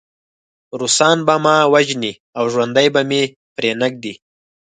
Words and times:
روسان 0.79 1.17
به 1.27 1.35
ما 1.43 1.55
وژني 1.73 2.13
او 2.37 2.43
ژوندی 2.53 2.87
به 2.93 3.01
مې 3.09 3.23
پرېنږدي 3.55 4.13